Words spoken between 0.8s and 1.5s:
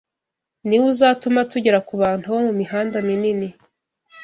wo uzatuma